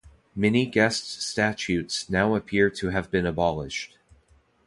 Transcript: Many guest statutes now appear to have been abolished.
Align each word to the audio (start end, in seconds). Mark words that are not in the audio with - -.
Many 0.33 0.65
guest 0.65 1.21
statutes 1.21 2.09
now 2.09 2.33
appear 2.33 2.71
to 2.71 2.89
have 2.89 3.11
been 3.11 3.27
abolished. 3.27 3.99